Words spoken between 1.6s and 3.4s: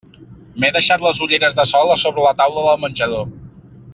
sol a sobre la taula del menjador.